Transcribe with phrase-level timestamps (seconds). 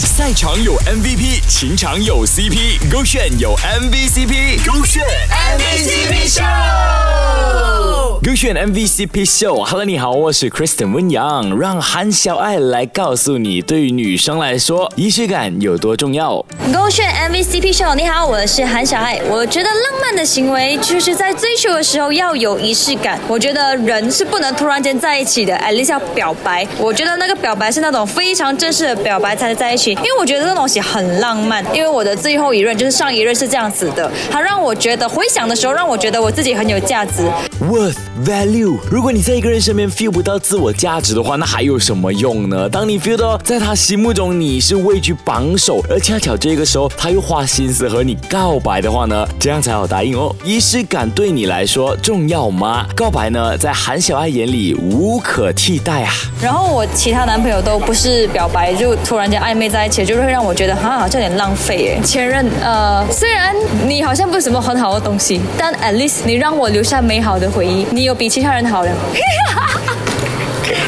[0.00, 5.04] 赛场有 MVP，情场有 CP，勾选有 MVCp，勾选
[8.34, 9.64] 勾选 MVCp Show。
[9.64, 16.44] Hello，你好，我是 Kristen 温阳，让韩小爱来告诉你，对于女生来说，仪式感有多重要。
[16.74, 19.20] 勾选 MVCp Show，你好，我是韩小爱。
[19.30, 23.20] 我觉得浪漫的行为就是在追求的时候要有仪式感。
[23.28, 26.66] 我觉得人是不能突然间在一起的，at least 要表白。
[26.80, 31.64] 我觉得那个表白是那种非常正式的表白才能在一起，因为我觉得这东西很浪漫。
[31.72, 37.22] 因为我的最后一任就是上一任是这样子的，他让我觉得回想的时候让我觉得我自己很有价值。
[37.60, 38.78] Worth value。
[38.90, 42.68] 如果你在一个人身边 feel 不到自我价值的话，那还有什么用呢？
[42.68, 50.34] 当你 feel 到在他心目中你是位居榜首，而恰巧这个时候他又花心思和你告白的话呢，这样才好答应哦。
[50.44, 52.86] 仪式感对你来说重要吗？
[52.96, 56.12] 告白呢，在韩小爱眼里无可替代啊。
[56.40, 62.02] 然后我其他男朋友都不是表白就突然间暧昧在一起，就是会让我觉得哈好像有点浪费哎。
[62.02, 63.54] 前任呃，虽然
[63.86, 68.90] 你好像不是什么很好的东西，但 at least 你让我留下美好的回忆，你有比其他人好了。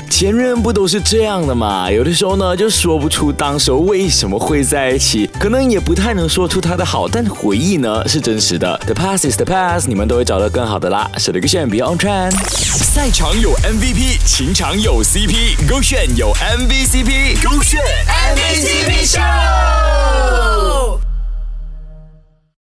[0.09, 1.91] 前任不都是这样的嘛？
[1.91, 8.81] 有的时候呢，就说不出当时候为什么会在一起，可能也不太能说出他的好，但回忆呢是真实的。
[8.87, 11.11] The past is the past，你们都会找到更好的啦。
[11.19, 12.33] 是的，勾选 Beyond Trend。
[12.33, 19.86] 赛场有 MVP，情场有 CP，勾选有 MVCp，勾选 MVCp Show。